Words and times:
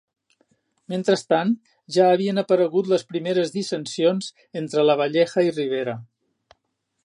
Mentrestant, 0.93 1.51
ja 1.97 2.07
havien 2.13 2.43
aparegut 2.43 2.89
les 2.93 3.05
primeres 3.11 3.53
dissensions 3.59 4.33
entre 4.63 4.89
Lavalleja 4.91 5.49
i 5.51 5.55
Rivera. 5.61 5.99